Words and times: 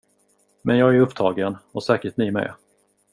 Men 0.61 0.77
jag 0.77 0.95
är 0.95 0.99
upptagen, 0.99 1.57
och 1.71 1.83
säkert 1.83 2.17
ni 2.17 2.31
med. 2.31 2.53